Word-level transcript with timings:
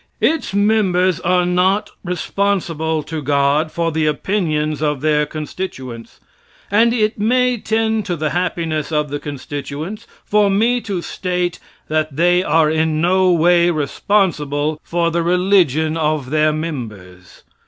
Its 0.19 0.51
members 0.51 1.19
are 1.19 1.45
not 1.45 1.91
responsible 2.03 3.03
to 3.03 3.21
God 3.21 3.71
for 3.71 3.91
the 3.91 4.07
opinions 4.07 4.81
of 4.81 5.01
their 5.01 5.27
constituents, 5.27 6.19
and 6.71 6.91
it 6.91 7.19
may 7.19 7.55
tend 7.57 8.03
to 8.07 8.15
the 8.15 8.31
happiness 8.31 8.91
of 8.91 9.09
the 9.11 9.19
constituents 9.19 10.07
for 10.25 10.49
me 10.49 10.81
to 10.81 11.03
state 11.03 11.59
that 11.87 12.15
they 12.15 12.41
are 12.41 12.71
in 12.71 12.99
no 12.99 13.31
way 13.31 13.69
responsible 13.69 14.81
for 14.83 15.11
the 15.11 15.21
religion 15.21 15.95
of 15.95 16.31
the 16.31 16.51
members. 16.51 17.43